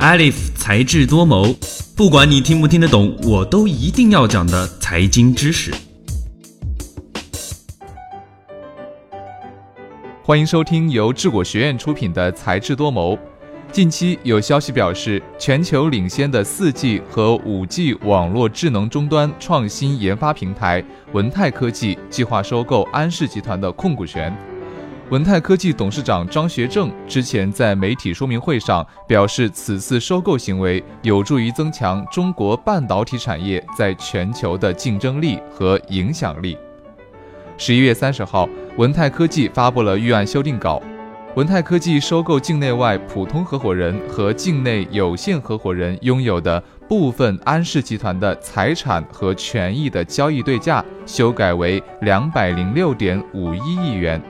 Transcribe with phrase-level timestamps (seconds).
[0.00, 1.54] Alif 才智多谋，
[1.94, 5.70] 不管你听不听得懂，我都一定要讲的财经知识。
[10.22, 13.14] 欢迎收听由智果学院出品的《才智多谋》。
[13.70, 20.82] 近期有消息表示，全球领先的 4G 和 5G 网络智能终端创新研发平台
[21.12, 24.34] 文泰科技计划收购安氏集团的控股权。
[25.10, 36.56] 文泰科技董事长张学正之前在媒体说明会上表示，此次收购行为有助于增强中国半导体产业在全球的竞争力和影响力。
[37.58, 40.80] 十一月三十号，文泰科技发布了预案修订稿。
[41.34, 54.20] 文泰科技收购境内外普通合伙人和境内有限合伙人拥有的部分安氏集团的财产和权益的交易对价修改为两百零六点五一亿元，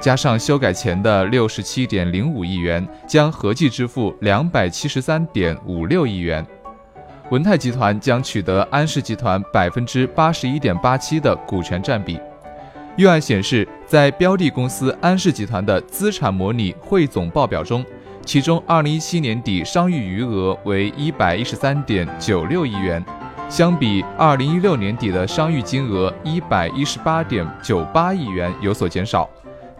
[0.00, 6.46] 加上修改前的六十七点零五亿元，将合计支付两百七十三点五六亿元。
[7.30, 12.18] 文泰集团将取得安氏集团百分之八十一点八七的股权占比。
[12.96, 17.84] 预案显示，在标的公司安氏集团的资产模拟汇总报表中，
[18.24, 23.04] 其中2017年底商誉余额为113.96亿元，
[23.48, 29.28] 相比2016年底的商誉金额118.98亿元有所减少，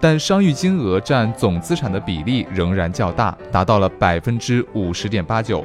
[0.01, 5.65] 但商誉金额占总资产的比例仍然较大，达到了百分之五十点八九。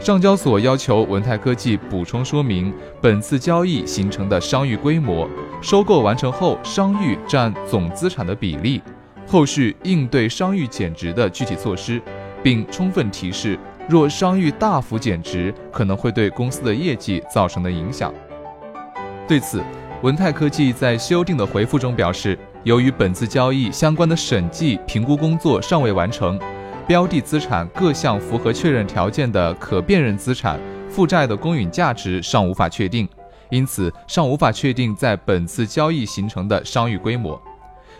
[0.00, 5.28] 上交所要求文泰科技补充说明本次交易形成的商誉规模、
[5.60, 8.80] 收购完成后商誉占总资产的比例、
[9.26, 12.00] 后续应对商誉减值的具体措施，
[12.42, 18.12] 并充分提示若商誉大幅减值可能会对公司的业绩造成的影响。
[19.28, 19.62] 对此，
[20.02, 26.40] 文泰科技在修订的回复中表示，由于本次交易相关的审计评估工作尚未完成。
[26.86, 33.06] 标的资产各项符合确认条件的可辨认资产负债的公允价值尚无法确定，
[33.50, 37.40] 因此尚无法确定在本次交易形成的商誉规模。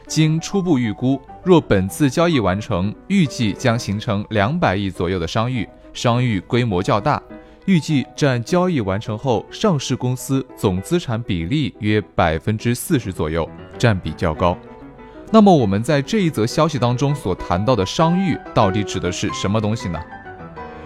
[0.06, 7.22] 经初步预估，若本次交易完成，预计将形成两百亿左右的商誉，商誉规模较大，
[7.66, 13.48] 预计占交易完成后上市公司总资产比例约百分之四十左右，
[13.78, 14.56] 占比较高。
[15.30, 20.00] 那么我们在这一则消息当中所谈到的商誉，到底指的是什么东西呢？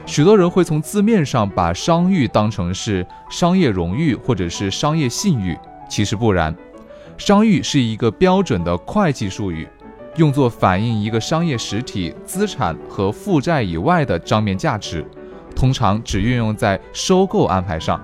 [0.05, 5.57] 许多人会从字面上把商誉当成是商业荣誉或者是商业信誉，
[5.89, 6.55] 其实不然。
[7.17, 9.67] 商誉是一个标准的会计术语，
[10.17, 15.03] 用作反映一个商业实体资产和负债以外的账面价值，
[15.55, 18.01] 通常只运用在收购安排上。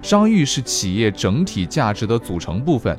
[0.00, 2.98] 商誉是企业整体价值的组成部分，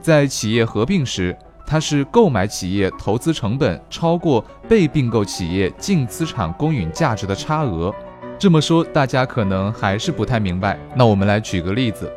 [0.00, 1.36] 在企业合并时。
[1.64, 7.94] 它是购买企业投资成本超过被并购企业净资产公允价值的差额。
[8.38, 10.78] 这么说，大家可能还是不太明白。
[10.94, 12.12] 那我们来举个例子：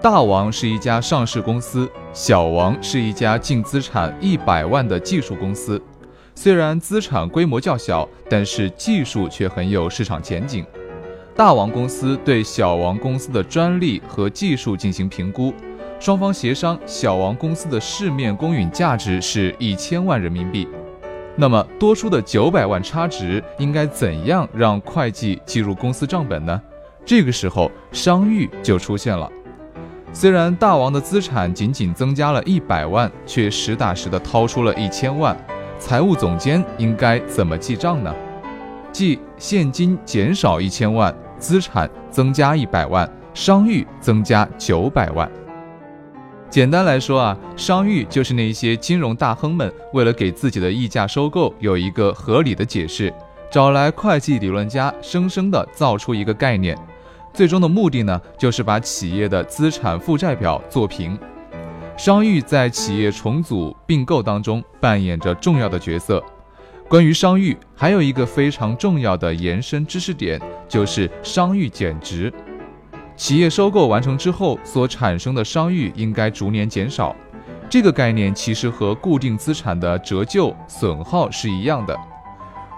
[0.00, 5.82] 大王是一家上市公司，小王是一家净资产一百万的技术公司。
[6.38, 10.64] 虽然资产规模较小，但是技术却很有市场前景。
[11.34, 15.52] 大王公司对小王公司的专利和技术进行评估。
[15.98, 20.68] 双方协商，小王公司的市面公允价值是一千万人民币。
[21.36, 26.60] 那么多出的九百万差值应该怎样让会计计入公司账本呢？
[27.04, 29.30] 这个时候商誉就出现了。
[30.12, 35.34] 虽然大王的资产仅仅增加了一百万，却实打实的掏出了一千万。
[35.78, 38.14] 财务总监应该怎么记账呢？
[38.92, 45.30] 即现金减少一千万，资产增加一百万，商誉增加九百万。
[46.48, 53.12] 简单来说啊，商誉就是那些金融大亨们为了给自己的溢价收购有一个合理的解释，
[53.50, 56.76] 找来会计理论家生生的造出一个概念，
[57.34, 61.18] 最终的目的呢，就是把企业的资产负债表做平。
[61.96, 66.22] 商誉在企业重组并购当中扮演着重要的角色。
[66.88, 72.32] 关于商誉，还有一个非常重要的延伸知识点，就是商誉减值。
[73.16, 77.16] 企业收购完成之后所产生的商誉应该逐年减少，
[77.68, 81.98] 这个概念其实和固定资产的折旧损耗是一样的。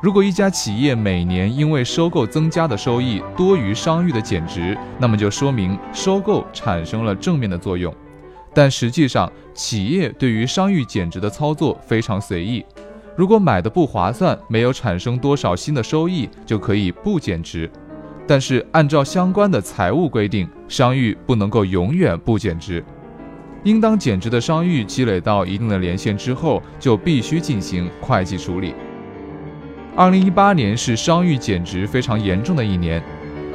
[0.00, 7.92] 如果一家企业每年因为收购增加的收益多于商誉的减值，那么就说明收购产生了正面的作用。
[8.58, 12.64] 但实际上，企业对于商誉减值的操作非常随意。
[13.14, 17.70] 如果买的不划算，没有产生多少新的收益，就可以不减值。
[18.26, 22.84] 但是，按照相关的财务规定，商誉不能够永远不减值，
[23.62, 28.74] 应当减值的商誉积累到一定的年限之后，就必须进行会计处理。
[29.94, 33.00] 二零一八年是商誉减值非常严重的一年。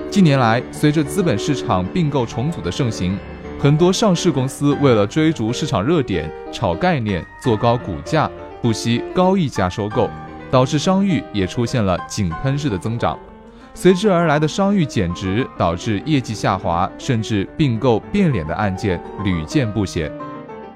[0.10, 3.18] 近年来，随着资本市场并购重组的盛行，
[3.64, 8.30] 很多上市公司为了追逐市场热点、炒概念、做高股价，
[8.62, 10.10] 不惜高溢价收购，
[10.52, 13.18] 导致商誉也出现了井喷式的增长。
[13.74, 20.12] 随之而来的商誉减值，导致业绩下滑，甚至并购变脸的案件屡见不鲜。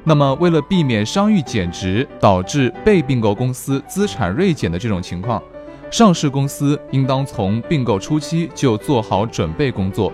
[0.05, 5.43] 那么，为了避免商誉减值导致被并购公司资产锐减的这种情况，
[5.91, 10.09] 上市公司应当从并购初期就做好准备工作，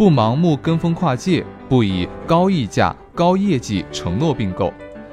[0.00, 4.72] 不盲目跟风跨界，不以高溢价、高业绩承诺并购。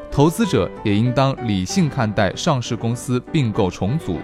[0.10, 4.18] 投资者也应当理性看待上市公司并购重组，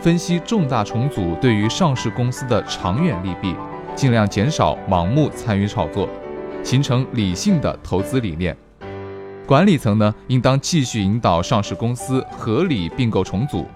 [0.00, 3.54] 分析重大重组对于上市公司的长远利弊，
[3.94, 6.08] 尽量减少盲目参与炒作，
[6.64, 8.56] 形成理性的投资理念。
[9.44, 13.66] 管理层呢，应当继续引导上市公司合理并购重组，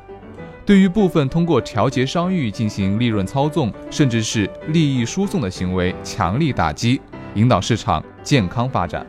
[0.65, 7.01] 对于部分通过调节商誉进行利润操纵，甚至是利益输送的行为，强力打击，
[7.35, 9.05] 引导市场健康发展。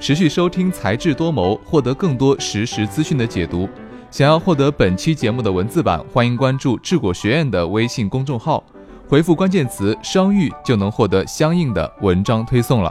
[0.00, 3.68] 持续收听才智多谋，获得更多实时资讯的解读。
[4.10, 8.64] 想要获得本期节目的文字版，欢迎关注智果学院的微信公众号，
[9.06, 12.90] 回复关键词“商誉”就能获得相应的文章推送了。